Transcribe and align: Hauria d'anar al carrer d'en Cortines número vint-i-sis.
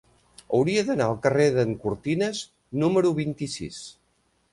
Hauria 0.59 0.83
d'anar 0.85 1.09
al 1.11 1.19
carrer 1.25 1.45
d'en 1.57 1.75
Cortines 1.83 2.39
número 2.85 3.13
vint-i-sis. 3.21 3.79